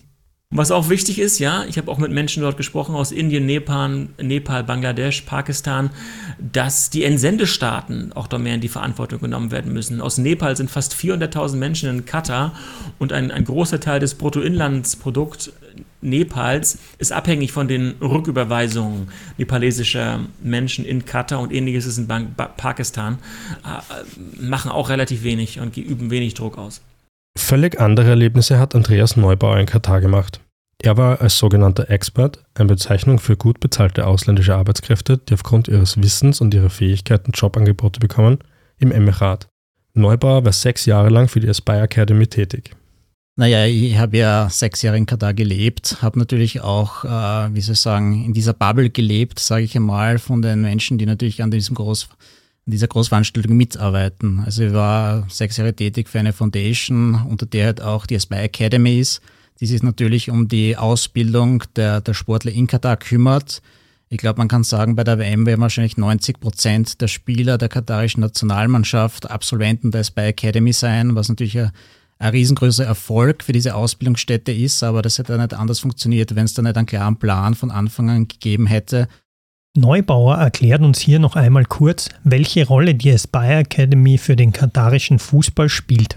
[0.50, 4.08] Was auch wichtig ist, ja, ich habe auch mit Menschen dort gesprochen aus Indien, Nepal,
[4.18, 5.90] Nepal, Bangladesch, Pakistan,
[6.38, 10.00] dass die Entsendestaaten auch da mehr in die Verantwortung genommen werden müssen.
[10.00, 12.54] Aus Nepal sind fast 400.000 Menschen in Katar
[12.98, 15.52] und ein, ein großer Teil des Bruttoinlandsprodukts
[16.00, 23.18] Nepals ist abhängig von den Rücküberweisungen nepalesischer Menschen in Katar und ähnliches ist in Pakistan,
[23.64, 26.80] äh, machen auch relativ wenig und üben wenig Druck aus.
[27.38, 30.40] Völlig andere Erlebnisse hat Andreas Neubauer in Katar gemacht.
[30.82, 35.96] Er war als sogenannter Expert, eine Bezeichnung für gut bezahlte ausländische Arbeitskräfte, die aufgrund ihres
[36.02, 38.38] Wissens und ihrer Fähigkeiten Jobangebote bekommen,
[38.78, 39.46] im Emirat.
[39.94, 42.76] Neubauer war sechs Jahre lang für die Aspire Academy tätig.
[43.36, 47.74] Naja, ich habe ja sechs Jahre in Katar gelebt, habe natürlich auch, äh, wie soll
[47.74, 51.52] ich sagen, in dieser Bubble gelebt, sage ich einmal, von den Menschen, die natürlich an
[51.52, 52.08] diesem Groß,
[52.68, 54.42] an dieser Großveranstaltung mitarbeiten.
[54.44, 58.42] Also ich war sechs Jahre tätig für eine Foundation, unter der halt auch die Aspire
[58.42, 59.22] Academy ist,
[59.58, 63.62] die sich natürlich um die Ausbildung der, der Sportler in Katar kümmert.
[64.10, 67.70] Ich glaube, man kann sagen, bei der WM werden wahrscheinlich 90 Prozent der Spieler der
[67.70, 71.72] katarischen Nationalmannschaft Absolventen der Aspire Academy sein, was natürlich ein
[72.18, 76.54] ein riesengroßer Erfolg für diese Ausbildungsstätte ist, aber das hätte nicht anders funktioniert, wenn es
[76.54, 79.08] da nicht einen klaren Plan von Anfang an gegeben hätte.
[79.76, 85.18] Neubauer erklärt uns hier noch einmal kurz, welche Rolle die Aspire Academy für den katarischen
[85.18, 86.16] Fußball spielt.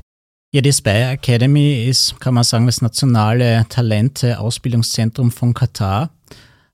[0.54, 6.10] Ja, die Aspire Academy ist, kann man sagen, das nationale Talente-Ausbildungszentrum von Katar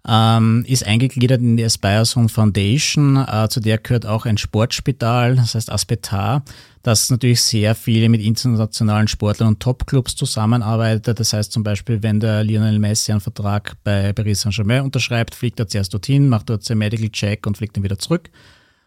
[0.08, 3.18] ähm, ist eingegliedert in die Aspire Zone Foundation.
[3.18, 6.44] Äh, zu der gehört auch ein Sportspital, das heißt Aspetar,
[6.84, 11.20] das natürlich sehr viele mit internationalen Sportlern und Topclubs zusammenarbeitet.
[11.20, 15.60] Das heißt zum Beispiel, wenn der Lionel Messi einen Vertrag bei Paris Saint-Germain unterschreibt, fliegt
[15.60, 18.30] er zuerst dorthin, macht dort sein Medical Check und fliegt dann wieder zurück.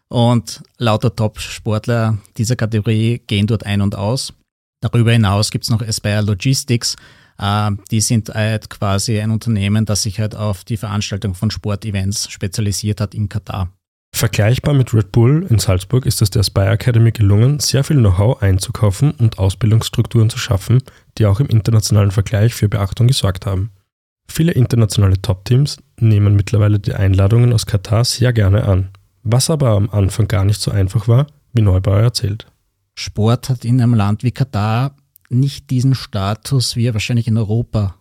[0.09, 4.33] Und lauter Top-Sportler dieser Kategorie gehen dort ein und aus.
[4.81, 6.97] Darüber hinaus gibt es noch Aspire Logistics,
[7.41, 13.01] die sind halt quasi ein Unternehmen, das sich halt auf die Veranstaltung von Sportevents spezialisiert
[13.01, 13.73] hat in Katar.
[14.13, 18.43] Vergleichbar mit Red Bull in Salzburg ist es der Spire Academy gelungen, sehr viel Know-how
[18.43, 20.83] einzukaufen und Ausbildungsstrukturen zu schaffen,
[21.17, 23.71] die auch im internationalen Vergleich für Beachtung gesorgt haben.
[24.29, 28.91] Viele internationale Top-Teams nehmen mittlerweile die Einladungen aus Katar sehr gerne an,
[29.23, 32.47] was aber am Anfang gar nicht so einfach war, wie Neubauer erzählt.
[32.95, 34.95] Sport hat in einem Land wie Katar
[35.31, 37.95] nicht diesen Status, wie er wahrscheinlich in Europa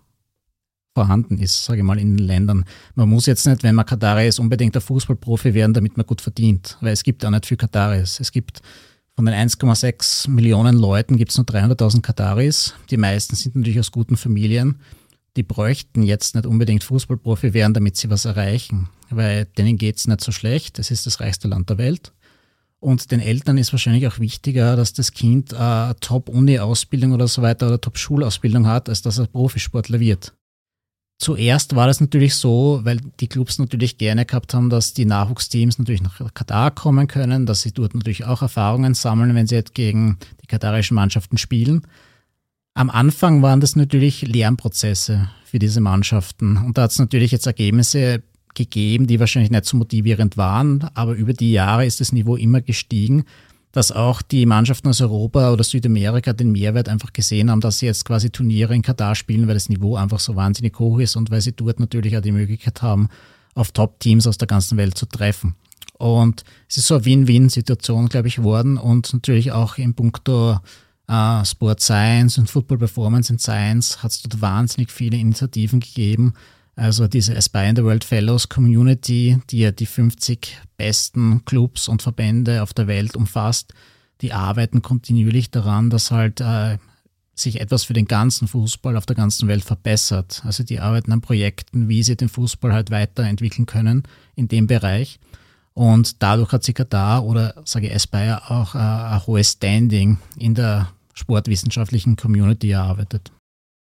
[0.93, 2.65] vorhanden ist, sage ich mal, in den Ländern.
[2.95, 6.21] Man muss jetzt nicht, wenn man Katari ist, unbedingt ein Fußballprofi werden, damit man gut
[6.21, 8.19] verdient, weil es gibt auch nicht viel Kataris.
[8.19, 8.61] Es gibt
[9.15, 12.73] von den 1,6 Millionen Leuten gibt es nur 300.000 Kataris.
[12.89, 14.79] Die meisten sind natürlich aus guten Familien.
[15.37, 20.07] Die bräuchten jetzt nicht unbedingt Fußballprofi werden, damit sie was erreichen, weil denen geht es
[20.07, 20.79] nicht so schlecht.
[20.79, 22.13] Es ist das reichste Land der Welt.
[22.79, 27.67] Und den Eltern ist wahrscheinlich auch wichtiger, dass das Kind eine Top-Uni-Ausbildung oder so weiter
[27.67, 30.33] oder Top-Schulausbildung hat, als dass er Profisportler wird.
[31.21, 35.77] Zuerst war das natürlich so, weil die Clubs natürlich gerne gehabt haben, dass die Nachwuchsteams
[35.77, 39.73] natürlich nach Katar kommen können, dass sie dort natürlich auch Erfahrungen sammeln, wenn sie jetzt
[39.73, 41.81] gegen die katarischen Mannschaften spielen.
[42.73, 47.47] Am Anfang waren das natürlich Lernprozesse für diese Mannschaften und da hat es natürlich jetzt
[47.47, 48.23] Ergebnisse
[48.55, 52.61] gegeben, die wahrscheinlich nicht so motivierend waren, aber über die Jahre ist das Niveau immer
[52.61, 53.25] gestiegen,
[53.71, 57.85] dass auch die Mannschaften aus Europa oder Südamerika den Mehrwert einfach gesehen haben, dass sie
[57.85, 61.29] jetzt quasi Turniere in Katar spielen, weil das Niveau einfach so wahnsinnig hoch ist und
[61.29, 63.09] weil sie dort natürlich auch die Möglichkeit haben,
[63.53, 65.55] auf Top-Teams aus der ganzen Welt zu treffen.
[65.97, 70.59] Und es ist so eine Win-Win-Situation, glaube ich, geworden und natürlich auch in puncto
[71.07, 76.33] äh, Sport Science und Football Performance and Science hat es dort wahnsinnig viele Initiativen gegeben,
[76.79, 82.01] also diese Aspire in the World Fellows Community, die ja die 50 besten Clubs und
[82.01, 83.73] Verbände auf der Welt umfasst,
[84.21, 86.77] die arbeiten kontinuierlich daran, dass halt äh,
[87.35, 90.41] sich etwas für den ganzen Fußball auf der ganzen Welt verbessert.
[90.45, 94.03] Also die arbeiten an Projekten, wie sie den Fußball halt weiterentwickeln können
[94.35, 95.19] in dem Bereich.
[95.73, 100.55] Und dadurch hat sich Katar oder sage ich Aspire auch äh, ein hohes Standing in
[100.55, 103.31] der sportwissenschaftlichen Community erarbeitet.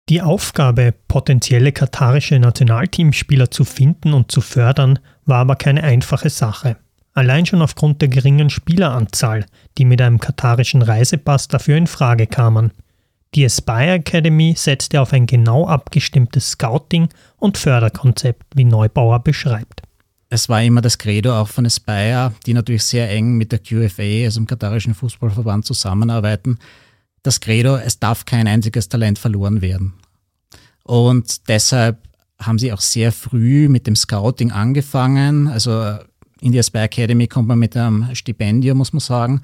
[0.08, 6.76] Die Aufgabe, potenzielle katarische Nationalteamspieler zu finden und zu fördern, war aber keine einfache Sache.
[7.12, 9.44] Allein schon aufgrund der geringen Spieleranzahl,
[9.76, 12.70] die mit einem katarischen Reisepass dafür in Frage kamen.
[13.34, 19.82] Die Aspire Academy setzte auf ein genau abgestimmtes Scouting- und Förderkonzept, wie Neubauer beschreibt.
[20.30, 24.24] Es war immer das Credo auch von Aspire, die natürlich sehr eng mit der QFA,
[24.24, 26.58] also dem katarischen Fußballverband, zusammenarbeiten,
[27.22, 29.94] das Credo, es darf kein einziges Talent verloren werden.
[30.85, 31.98] Und deshalb
[32.40, 35.48] haben sie auch sehr früh mit dem Scouting angefangen.
[35.48, 35.98] Also
[36.40, 39.42] in die Aspire Academy kommt man mit einem Stipendium, muss man sagen,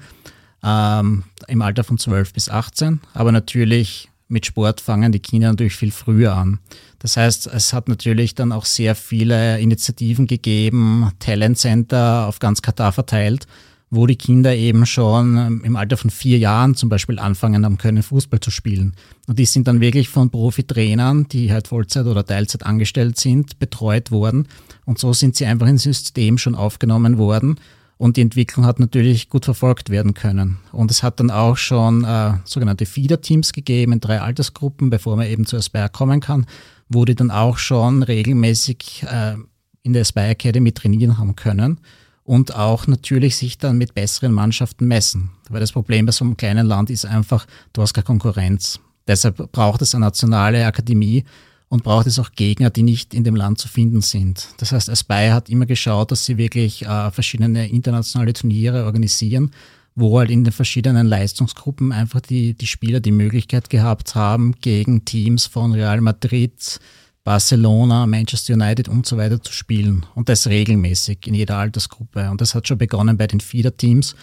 [0.63, 3.01] ähm, im Alter von 12 bis 18.
[3.13, 6.59] Aber natürlich mit Sport fangen die Kinder natürlich viel früher an.
[6.99, 12.61] Das heißt, es hat natürlich dann auch sehr viele Initiativen gegeben, Talent Center auf ganz
[12.61, 13.45] Katar verteilt,
[13.89, 17.77] wo die Kinder eben schon ähm, im Alter von vier Jahren zum Beispiel anfangen haben
[17.77, 18.93] können, Fußball zu spielen.
[19.27, 24.11] Und die sind dann wirklich von Profitrainern, die halt Vollzeit oder Teilzeit angestellt sind, betreut
[24.11, 24.47] worden.
[24.85, 27.59] Und so sind sie einfach ins System schon aufgenommen worden
[27.97, 30.57] und die Entwicklung hat natürlich gut verfolgt werden können.
[30.71, 35.27] Und es hat dann auch schon äh, sogenannte Feeder-Teams gegeben in drei Altersgruppen, bevor man
[35.27, 36.45] eben zu Aspire kommen kann,
[36.89, 39.35] wo die dann auch schon regelmäßig äh,
[39.83, 41.79] in der Aspire Academy trainieren haben können
[42.25, 45.29] und auch natürlich sich dann mit besseren Mannschaften messen.
[45.49, 48.79] Weil das Problem bei so einem kleinen Land ist einfach, du hast keine Konkurrenz.
[49.07, 51.23] Deshalb braucht es eine nationale Akademie,
[51.69, 54.47] und braucht es auch Gegner, die nicht in dem Land zu finden sind.
[54.57, 59.51] Das heißt, Aspire hat immer geschaut, dass sie wirklich äh, verschiedene internationale Turniere organisieren,
[59.95, 65.05] wo halt in den verschiedenen Leistungsgruppen einfach die, die Spieler die Möglichkeit gehabt haben, gegen
[65.05, 66.79] Teams von Real Madrid,
[67.25, 70.05] Barcelona, Manchester United und so weiter zu spielen.
[70.15, 72.29] Und das regelmäßig in jeder Altersgruppe.
[72.29, 74.15] Und das hat schon begonnen bei den Feeder-Teams,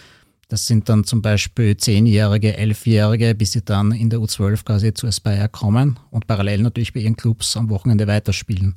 [0.53, 5.07] das sind dann zum Beispiel Zehnjährige, Elfjährige, bis sie dann in der U12 quasi zu
[5.07, 8.75] Aspire kommen und parallel natürlich bei ihren Clubs am Wochenende weiterspielen.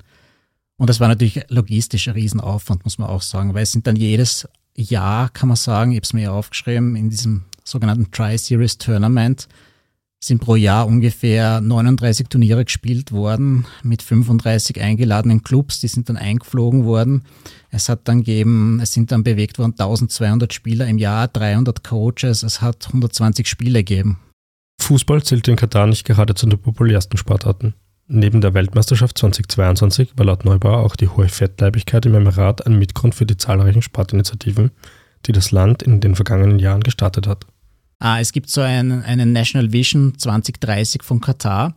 [0.78, 3.96] Und das war natürlich logistisch ein Riesenaufwand, muss man auch sagen, weil es sind dann
[3.96, 8.78] jedes Jahr, kann man sagen, ich habe es mir ja aufgeschrieben, in diesem sogenannten Tri-Series
[8.78, 9.46] Tournament,
[10.20, 16.16] sind pro Jahr ungefähr 39 Turniere gespielt worden mit 35 eingeladenen Clubs, die sind dann
[16.16, 17.24] eingeflogen worden.
[17.70, 22.42] Es hat dann gegeben, es sind dann bewegt worden 1200 Spieler im Jahr, 300 Coaches,
[22.42, 24.18] es hat 120 Spiele gegeben.
[24.80, 27.74] Fußball zählt in Katar nicht gerade zu den populärsten Sportarten.
[28.08, 33.16] Neben der Weltmeisterschaft 2022 war laut Neubauer auch die hohe Fettleibigkeit im Emirat ein Mitgrund
[33.16, 34.70] für die zahlreichen Sportinitiativen,
[35.26, 37.46] die das Land in den vergangenen Jahren gestartet hat.
[37.98, 41.74] Ah, es gibt so einen, einen National Vision 2030 von Katar.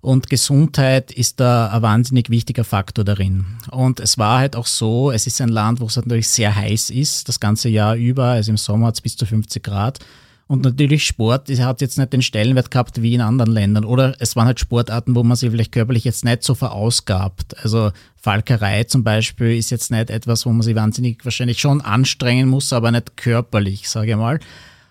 [0.00, 3.44] Und Gesundheit ist da ein wahnsinnig wichtiger Faktor darin.
[3.70, 6.90] Und es war halt auch so, es ist ein Land, wo es natürlich sehr heiß
[6.90, 8.24] ist, das ganze Jahr über.
[8.24, 9.98] Also im Sommer hat es bis zu 50 Grad.
[10.46, 13.84] Und natürlich Sport hat jetzt nicht den Stellenwert gehabt wie in anderen Ländern.
[13.84, 17.62] Oder es waren halt Sportarten, wo man sich vielleicht körperlich jetzt nicht so verausgabt.
[17.62, 22.48] Also Falkerei zum Beispiel ist jetzt nicht etwas, wo man sich wahnsinnig wahrscheinlich schon anstrengen
[22.48, 24.40] muss, aber nicht körperlich, sage ich mal.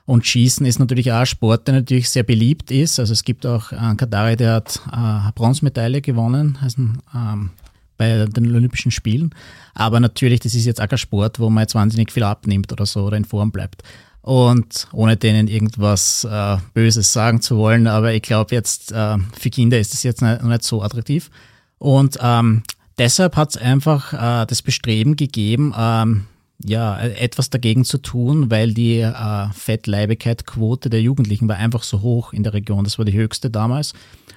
[0.10, 3.00] Und Schießen ist natürlich auch ein Sport, der natürlich sehr beliebt ist.
[3.00, 6.82] Also es gibt auch einen Katari, der hat eine Bronzemedaille gewonnen also,
[7.13, 7.52] ähm,
[7.95, 9.36] bei den Olympischen Spielen.
[9.76, 12.88] Aber natürlich, das ist jetzt auch kein Sport, wo man jetzt wahnsinnig viel abnimmt oder
[12.88, 13.84] so oder in Form bleibt.
[14.24, 19.52] Und ohne denen irgendwas äh, Böses sagen zu wollen, aber ich glaube jetzt, äh, für
[19.52, 21.30] Kinder ist das jetzt nicht, nicht so attraktiv.
[21.78, 22.63] Und ähm,
[22.98, 26.26] deshalb hat es einfach äh, das Bestreben gegeben, ähm,
[26.63, 32.34] ja, etwas dagegen zu tun, weil die äh, Fettleibigkeit-Quote der Jugendlichen war einfach so hoch
[32.34, 32.84] in der Region.
[32.84, 33.93] Das war die höchste damals.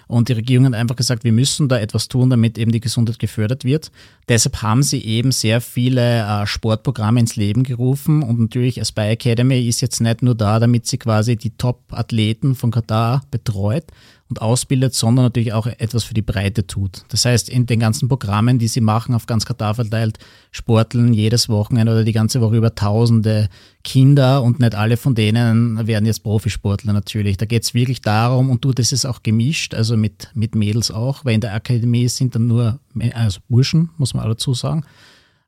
[0.06, 3.18] Und die Regierung hat einfach gesagt, wir müssen da etwas tun, damit eben die Gesundheit
[3.18, 3.90] gefördert wird.
[4.28, 8.22] Deshalb haben sie eben sehr viele äh, Sportprogramme ins Leben gerufen.
[8.22, 12.70] Und natürlich Aspire Academy ist jetzt nicht nur da, damit sie quasi die Top-Athleten von
[12.70, 13.84] Katar betreut,
[14.32, 17.04] und ausbildet, sondern natürlich auch etwas für die Breite tut.
[17.08, 20.18] Das heißt, in den ganzen Programmen, die sie machen, auf ganz Katar verteilt,
[20.50, 23.50] sporteln jedes Wochenende oder die ganze Woche über tausende
[23.84, 27.36] Kinder und nicht alle von denen werden jetzt Profisportler natürlich.
[27.36, 30.90] Da geht es wirklich darum, und du, das ist auch gemischt, also mit, mit Mädels
[30.90, 32.80] auch, weil in der Akademie sind dann nur
[33.12, 34.84] also Burschen, muss man auch dazu sagen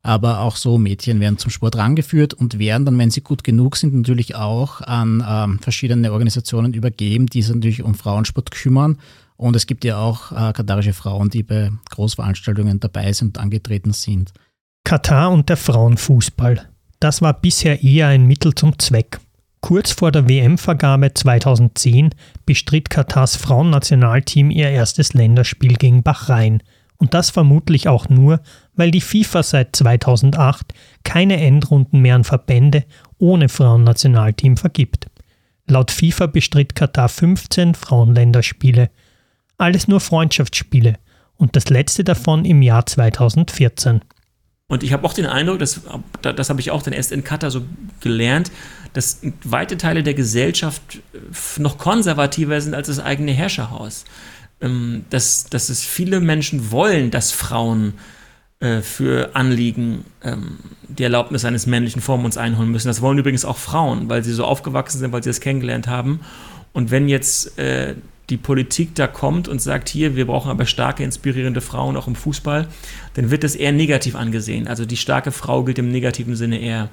[0.05, 3.77] aber auch so Mädchen werden zum Sport rangeführt und werden dann, wenn sie gut genug
[3.77, 8.99] sind, natürlich auch an ähm, verschiedene Organisationen übergeben, die sich natürlich um Frauensport kümmern.
[9.37, 13.95] Und es gibt ja auch äh, katarische Frauen, die bei Großveranstaltungen dabei sind und angetreten
[13.95, 14.33] sind.
[14.85, 16.69] Katar und der Frauenfußball.
[17.01, 19.21] Das war bisher eher ein Mittel zum Zweck.
[19.63, 22.11] Kurz vor der WM-Vergabe 2010
[22.45, 26.63] bestritt Katars Frauennationalteam ihr erstes Länderspiel gegen Bahrain–
[26.99, 28.41] und das vermutlich auch nur,
[28.77, 30.73] weil die FIFA seit 2008
[31.05, 32.85] keine Endrunden mehr an Verbände
[33.19, 35.07] ohne Frauennationalteam vergibt.
[35.67, 38.91] Laut FIFA bestritt Katar 15 Frauenländerspiele.
[39.57, 40.99] Alles nur Freundschaftsspiele
[41.37, 44.03] und das letzte davon im Jahr 2014.
[44.67, 45.83] Und ich habe auch den Eindruck, das,
[46.23, 47.63] das habe ich auch dann erst in Katar so
[48.01, 48.51] gelernt,
[48.93, 51.01] dass weite Teile der Gesellschaft
[51.59, 54.05] noch konservativer sind als das eigene Herrscherhaus
[54.61, 57.93] ähm, dass, dass es viele Menschen wollen, dass Frauen äh,
[58.83, 62.89] für Anliegen ähm, die Erlaubnis eines männlichen Vormunds einholen müssen.
[62.89, 66.21] Das wollen übrigens auch Frauen, weil sie so aufgewachsen sind, weil sie das kennengelernt haben.
[66.73, 67.95] Und wenn jetzt äh,
[68.31, 72.15] die Politik da kommt und sagt, hier, wir brauchen aber starke, inspirierende Frauen auch im
[72.15, 72.69] Fußball,
[73.15, 74.67] dann wird das eher negativ angesehen.
[74.67, 76.89] Also die starke Frau gilt im negativen Sinne eher.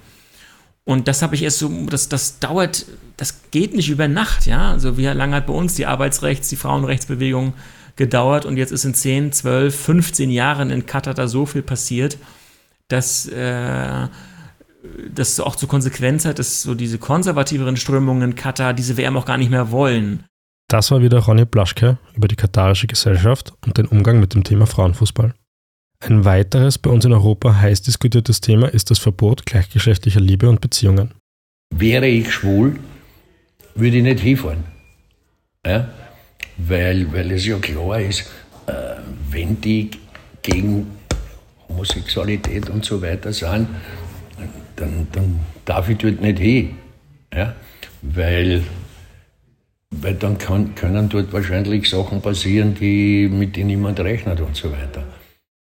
[0.84, 2.86] Und das habe ich erst so, das, das dauert,
[3.17, 4.71] das geht nicht über Nacht, ja.
[4.71, 7.54] Also wie lange hat bei uns die Arbeitsrechts-, die Frauenrechtsbewegung
[8.02, 12.18] gedauert und jetzt ist in 10, 12, 15 Jahren in Katar da so viel passiert,
[12.88, 14.08] dass äh,
[15.14, 19.26] das auch zur Konsequenz hat, dass so diese konservativeren Strömungen in Katar diese WM auch
[19.26, 20.24] gar nicht mehr wollen.
[20.68, 24.66] Das war wieder Ronny Blaschke über die katarische Gesellschaft und den Umgang mit dem Thema
[24.66, 25.36] Frauenfußball.
[26.00, 30.60] Ein weiteres bei uns in Europa heiß diskutiertes Thema ist das Verbot gleichgeschlechtlicher Liebe und
[30.60, 31.14] Beziehungen.
[31.76, 32.80] Wäre ich schwul,
[33.76, 34.64] würde ich nicht hinfahren.
[35.68, 35.88] Ja?
[36.67, 38.30] Weil, weil es ja klar ist,
[38.67, 38.71] äh,
[39.30, 39.91] wenn die
[40.41, 40.88] gegen
[41.67, 43.67] Homosexualität und so weiter sind,
[44.76, 46.76] dann, dann darf ich dort nicht hin.
[47.34, 47.56] Ja?
[48.02, 48.63] Weil,
[49.91, 54.71] weil dann kann, können dort wahrscheinlich Sachen passieren, die, mit denen niemand rechnet und so
[54.71, 55.04] weiter.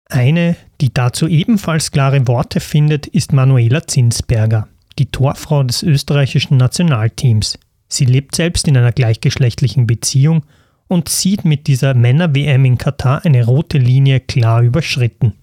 [0.09, 7.59] Eine, die dazu ebenfalls klare Worte findet, ist Manuela Zinsberger, die Torfrau des österreichischen Nationalteams.
[7.88, 10.44] Sie lebt selbst in einer gleichgeschlechtlichen Beziehung
[10.88, 15.35] und sieht mit dieser Männer-WM in Katar eine rote Linie klar überschritten.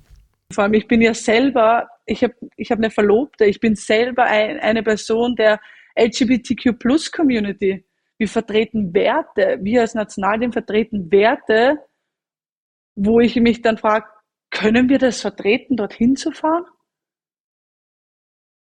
[0.52, 4.24] Vor allem, ich bin ja selber, ich habe ich hab eine Verlobte, ich bin selber
[4.24, 5.60] ein, eine Person der
[5.96, 7.86] LGBTQ-Plus-Community.
[8.18, 11.78] Wir vertreten Werte, wir als Nationalteam vertreten Werte,
[12.96, 14.08] wo ich mich dann frage,
[14.50, 16.66] können wir das vertreten, dorthin zu fahren?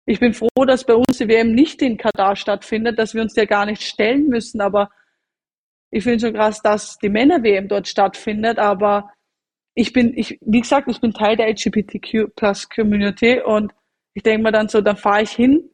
[0.06, 3.34] Ich bin froh, dass bei uns die WM nicht in Katar stattfindet, dass wir uns
[3.34, 4.90] der gar nicht stellen müssen, aber
[5.92, 9.10] ich finde schon krass, dass die Männer-WM dort stattfindet, aber
[9.74, 13.74] ich bin, ich, wie gesagt, ich bin Teil der LGBTQ Plus Community und
[14.14, 15.70] ich denke mir dann so, dann fahre ich hin,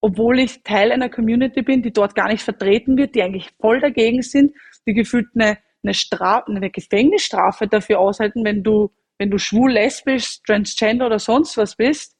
[0.00, 3.80] obwohl ich Teil einer Community bin, die dort gar nicht vertreten wird, die eigentlich voll
[3.80, 4.54] dagegen sind,
[4.86, 10.42] die gefühlt eine, eine Strafe, eine Gefängnisstrafe dafür aushalten, wenn du wenn du schwul, lesbisch,
[10.42, 12.16] transgender oder sonst was bist,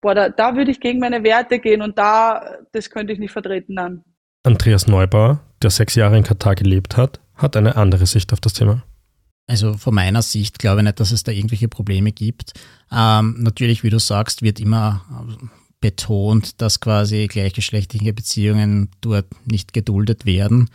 [0.00, 3.32] boah, da, da würde ich gegen meine Werte gehen und da, das könnte ich nicht
[3.32, 4.04] vertreten dann.
[4.44, 8.52] Andreas Neubauer, der sechs Jahre in Katar gelebt hat, hat eine andere Sicht auf das
[8.52, 8.82] Thema.
[9.46, 12.52] Also von meiner Sicht glaube ich nicht, dass es da irgendwelche Probleme gibt.
[12.92, 15.04] Ähm, natürlich, wie du sagst, wird immer
[15.80, 20.68] betont, dass quasi gleichgeschlechtliche Beziehungen dort nicht geduldet werden.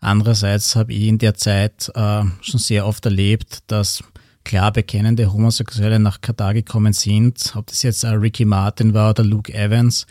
[0.00, 4.04] Andererseits habe ich in der Zeit äh, schon sehr oft erlebt, dass
[4.44, 9.52] klar bekennende Homosexuelle nach Katar gekommen sind, ob das jetzt Ricky Martin war oder Luke
[9.52, 10.06] Evans,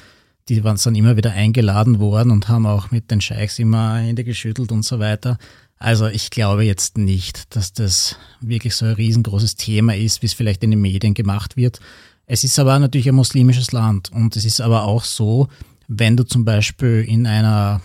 [0.49, 4.23] die waren dann immer wieder eingeladen worden und haben auch mit den Scheichs immer Hände
[4.23, 5.38] geschüttelt und so weiter.
[5.77, 10.34] Also ich glaube jetzt nicht, dass das wirklich so ein riesengroßes Thema ist, wie es
[10.34, 11.79] vielleicht in den Medien gemacht wird.
[12.25, 15.49] Es ist aber natürlich ein muslimisches Land und es ist aber auch so,
[15.88, 17.82] wenn du zum Beispiel in einer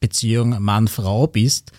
[0.00, 1.72] Beziehung Mann-Frau bist,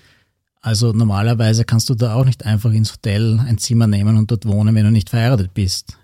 [0.62, 4.46] also normalerweise kannst du da auch nicht einfach ins Hotel ein Zimmer nehmen und dort
[4.46, 5.98] wohnen, wenn du nicht verheiratet bist.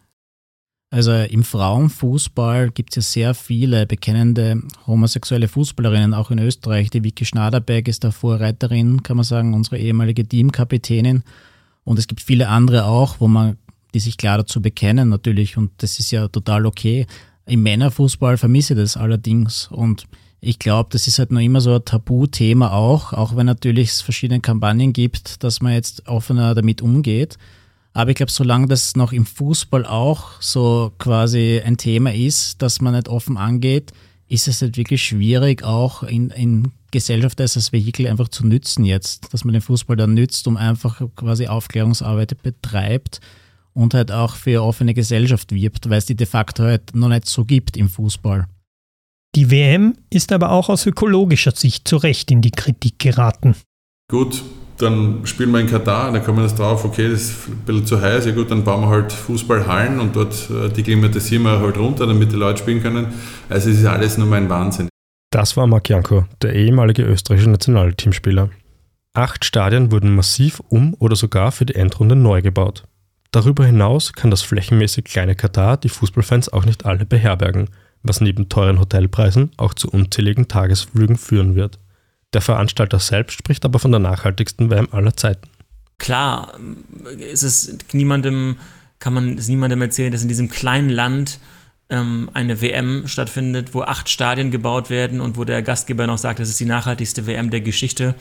[0.92, 6.90] Also im Frauenfußball gibt es ja sehr viele bekennende homosexuelle Fußballerinnen, auch in Österreich.
[6.90, 11.24] Die Vicky Schnaderberg ist da Vorreiterin, kann man sagen, unsere ehemalige Teamkapitänin.
[11.84, 13.58] Und es gibt viele andere auch, wo man,
[13.94, 15.58] die sich klar dazu bekennen natürlich.
[15.58, 17.08] Und das ist ja total okay.
[17.46, 19.68] Im Männerfußball vermisse ich das allerdings.
[19.72, 20.06] Und
[20.40, 24.02] ich glaube, das ist halt noch immer so ein Tabuthema auch, auch wenn natürlich es
[24.02, 27.38] verschiedene Kampagnen gibt, dass man jetzt offener damit umgeht.
[27.96, 32.82] Aber ich glaube, solange das noch im Fußball auch so quasi ein Thema ist, dass
[32.82, 33.94] man nicht offen angeht,
[34.28, 38.84] ist es halt wirklich schwierig, auch in, in Gesellschaft als das Vehikel einfach zu nützen
[38.84, 43.22] jetzt, dass man den Fußball dann nützt, um einfach quasi Aufklärungsarbeit betreibt
[43.72, 47.28] und halt auch für offene Gesellschaft wirbt, weil es die de facto halt noch nicht
[47.28, 48.46] so gibt im Fußball.
[49.36, 53.56] Die WM ist aber auch aus ökologischer Sicht zu Recht in die Kritik geraten.
[54.10, 54.44] Gut,
[54.78, 57.86] dann spielen wir in Katar, dann kommen wir jetzt drauf, okay, das ist ein bisschen
[57.86, 61.60] zu heiß, ja gut, dann bauen wir halt Fußballhallen und dort äh, die klimatisieren wir
[61.60, 63.08] halt runter, damit die Leute spielen können.
[63.50, 64.90] Also es ist alles nur mein Wahnsinn.
[65.32, 68.50] Das war Marc Janko, der ehemalige österreichische Nationalteamspieler.
[69.14, 72.84] Acht Stadien wurden massiv um oder sogar für die Endrunde neu gebaut.
[73.32, 77.70] Darüber hinaus kann das flächenmäßig kleine Katar die Fußballfans auch nicht alle beherbergen–
[78.08, 81.80] was neben teuren Hotelpreisen auch zu unzähligen Tagesflügen führen wird.
[82.36, 85.48] Der Veranstalter selbst spricht aber von der nachhaltigsten WM aller Zeiten.
[86.00, 86.60] Klar,
[87.18, 88.58] ist niemandem,
[89.00, 91.40] kann man es niemandem erzählen, dass in diesem kleinen Land
[91.90, 96.40] ähm, eine WM stattfindet, wo acht Stadien gebaut werden und wo der Gastgeber noch sagt,
[96.40, 98.16] das ist die nachhaltigste WM der Geschichte,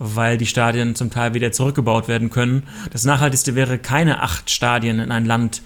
[0.00, 2.64] weil die Stadien zum Teil wieder zurückgebaut werden können.
[2.90, 5.62] Das nachhaltigste wäre keine acht Stadien in ein Land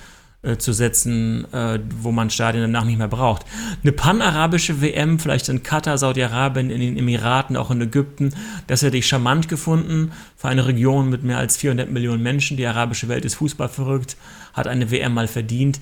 [0.46, 3.44] äh, zu setzen, äh, wo man Stadien danach nicht mehr braucht.
[3.82, 8.32] Eine panarabische WM, vielleicht in Katar, Saudi-Arabien, in den Emiraten, auch in Ägypten,
[8.66, 12.56] das hätte ich charmant gefunden für eine Region mit mehr als 400 Millionen Menschen.
[12.56, 14.16] Die arabische Welt ist Fußball verrückt,
[14.54, 15.80] hat eine WM mal verdient.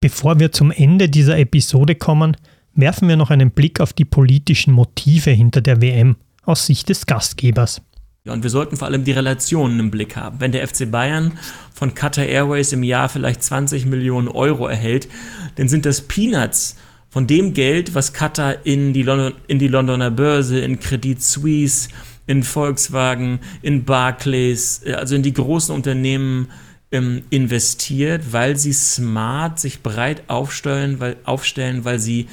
[0.00, 2.36] Bevor wir zum Ende dieser Episode kommen,
[2.76, 7.06] Werfen wir noch einen Blick auf die politischen Motive hinter der WM aus Sicht des
[7.06, 7.80] Gastgebers.
[8.26, 10.40] Ja, und wir sollten vor allem die Relationen im Blick haben.
[10.40, 11.38] Wenn der FC Bayern
[11.72, 15.06] von Qatar Airways im Jahr vielleicht 20 Millionen Euro erhält,
[15.54, 16.74] dann sind das Peanuts
[17.08, 21.88] von dem Geld, was Qatar in die, London, in die Londoner Börse, in Credit Suisse,
[22.26, 26.48] in Volkswagen, in Barclays, äh, also in die großen Unternehmen
[26.90, 32.26] ähm, investiert, weil sie smart sich breit aufstellen, weil, aufstellen, weil sie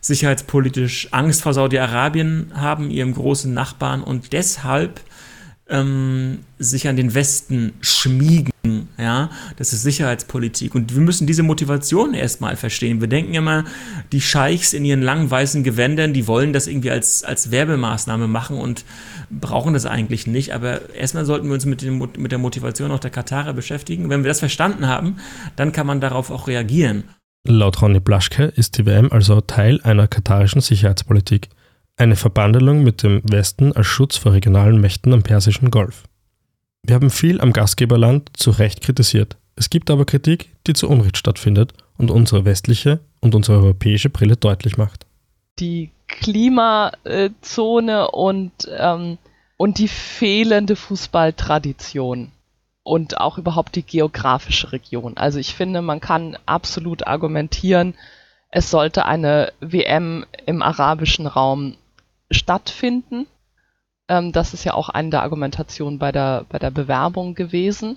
[0.00, 5.00] sicherheitspolitisch Angst vor Saudi-Arabien haben, ihrem großen Nachbarn, und deshalb
[5.68, 8.52] ähm, sich an den Westen schmiegen.
[8.98, 10.74] Ja, das ist Sicherheitspolitik.
[10.74, 13.00] Und wir müssen diese Motivation erstmal verstehen.
[13.00, 13.64] Wir denken immer,
[14.12, 18.58] die Scheichs in ihren langen weißen Gewändern, die wollen das irgendwie als, als Werbemaßnahme machen
[18.58, 18.84] und
[19.30, 20.52] brauchen das eigentlich nicht.
[20.52, 24.10] Aber erstmal sollten wir uns mit, dem, mit der Motivation auch der Katarer beschäftigen.
[24.10, 25.16] Wenn wir das verstanden haben,
[25.56, 27.04] dann kann man darauf auch reagieren.
[27.48, 31.48] Laut Ronny Blaschke ist die WM also Teil einer katarischen Sicherheitspolitik.
[31.98, 36.04] Eine Verbandelung mit dem Westen als Schutz vor regionalen Mächten am Persischen Golf.
[36.82, 39.38] Wir haben viel am Gastgeberland zu Recht kritisiert.
[39.56, 44.36] Es gibt aber Kritik, die zu Unrecht stattfindet und unsere westliche und unsere europäische Brille
[44.36, 45.06] deutlich macht.
[45.58, 49.16] Die Klimazone und, ähm,
[49.56, 52.30] und die fehlende Fußballtradition
[52.82, 55.16] und auch überhaupt die geografische Region.
[55.16, 57.94] Also ich finde, man kann absolut argumentieren,
[58.50, 61.74] es sollte eine WM im arabischen Raum
[62.30, 63.26] stattfinden.
[64.08, 67.96] Ähm, das ist ja auch eine der Argumentationen bei der, bei der Bewerbung gewesen.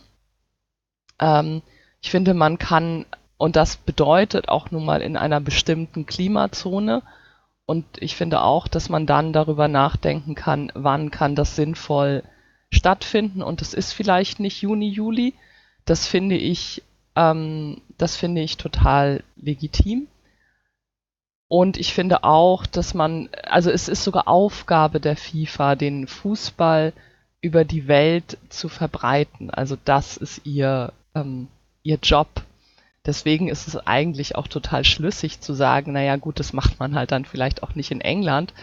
[1.20, 1.62] Ähm,
[2.02, 3.06] ich finde, man kann,
[3.38, 7.04] und das bedeutet auch nun mal in einer bestimmten Klimazone,
[7.70, 12.24] und ich finde auch, dass man dann darüber nachdenken kann, wann kann das sinnvoll
[12.72, 13.44] stattfinden.
[13.44, 15.36] Und es ist vielleicht nicht Juni, Juli.
[15.86, 16.82] Das finde ich,
[17.16, 20.08] ähm, das finde ich total legitim.
[21.50, 26.94] Und ich finde auch, dass man, also es ist sogar Aufgabe der FIFA, den Fußball
[27.42, 29.50] über die Welt zu verbreiten.
[29.50, 31.48] Also das ist ihr, ähm,
[31.82, 32.28] ihr Job.
[33.04, 37.12] Deswegen ist es eigentlich auch total schlüssig zu sagen, naja gut, das macht man halt
[37.12, 38.54] dann vielleicht auch nicht in England,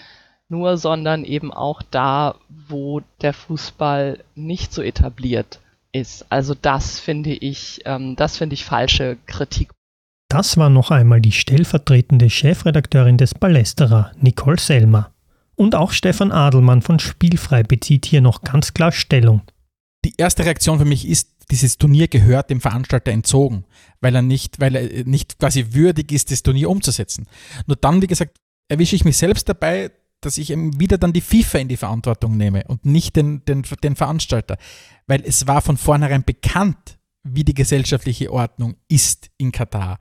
[0.49, 5.59] nur, sondern eben auch da, wo der Fußball nicht so etabliert
[5.91, 6.26] ist.
[6.30, 9.70] Also das finde ich, ähm, das finde ich falsche Kritik
[10.29, 15.12] das war noch einmal die stellvertretende Chefredakteurin des Ballesterer, Nicole Selmer.
[15.55, 19.43] Und auch Stefan Adelmann von Spielfrei bezieht hier noch ganz klar Stellung.
[20.05, 23.64] Die erste Reaktion für mich ist, dieses Turnier gehört dem Veranstalter entzogen,
[24.01, 27.27] weil er nicht, weil er nicht quasi würdig ist, das Turnier umzusetzen.
[27.66, 31.20] Nur dann, wie gesagt, erwische ich mich selbst dabei, dass ich eben wieder dann die
[31.20, 34.59] FIFA in die Verantwortung nehme und nicht den, den, den Veranstalter.
[35.07, 39.99] Weil es war von vornherein bekannt, wie die gesellschaftliche Ordnung ist in Katar.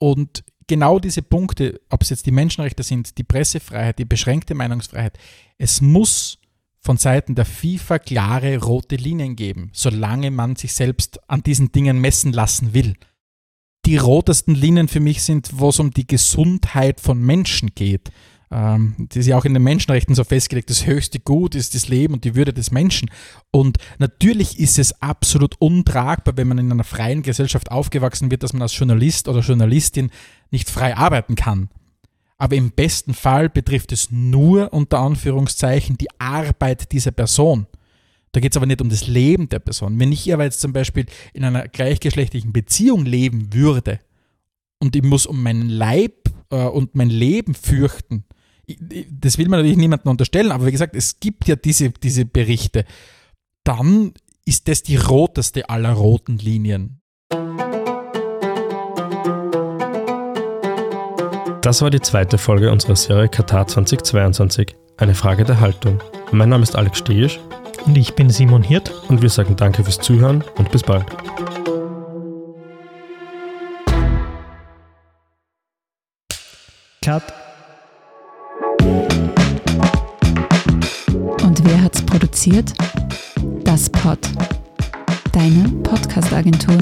[0.00, 5.18] Und genau diese Punkte, ob es jetzt die Menschenrechte sind, die Pressefreiheit, die beschränkte Meinungsfreiheit,
[5.58, 6.38] es muss
[6.80, 12.00] von Seiten der FIFA klare rote Linien geben, solange man sich selbst an diesen Dingen
[12.00, 12.94] messen lassen will.
[13.84, 18.10] Die rotesten Linien für mich sind, wo es um die Gesundheit von Menschen geht.
[18.52, 21.88] Ähm, das ist ja auch in den Menschenrechten so festgelegt, das höchste Gut ist das
[21.88, 23.10] Leben und die Würde des Menschen.
[23.50, 28.52] Und natürlich ist es absolut untragbar, wenn man in einer freien Gesellschaft aufgewachsen wird, dass
[28.52, 30.10] man als Journalist oder Journalistin
[30.50, 31.68] nicht frei arbeiten kann.
[32.38, 37.66] Aber im besten Fall betrifft es nur unter Anführungszeichen die Arbeit dieser Person.
[38.32, 39.98] Da geht es aber nicht um das Leben der Person.
[39.98, 44.00] Wenn ich aber jetzt zum Beispiel in einer gleichgeschlechtlichen Beziehung leben würde
[44.78, 48.24] und ich muss um meinen Leib äh, und mein Leben fürchten,
[49.10, 52.84] das will man natürlich niemandem unterstellen, aber wie gesagt, es gibt ja diese, diese Berichte.
[53.64, 54.12] Dann
[54.44, 57.00] ist das die roteste aller roten Linien.
[61.62, 64.74] Das war die zweite Folge unserer Serie Katar 2022.
[64.96, 66.02] Eine Frage der Haltung.
[66.32, 67.38] Mein Name ist Alex Steisch.
[67.86, 68.90] Und ich bin Simon Hirt.
[69.08, 71.06] Und wir sagen Danke fürs Zuhören und bis bald.
[77.04, 77.39] Cut.
[82.10, 82.74] Produziert
[83.62, 84.18] Das Pod,
[85.30, 86.78] deine Podcast-Agentur.